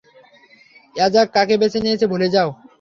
অ্যাজাক 0.95 1.27
কাকে 1.35 1.55
বেছে 1.61 1.79
নিয়েছে 1.83 2.05
ভুলে 2.11 2.27
যাও। 2.35 2.49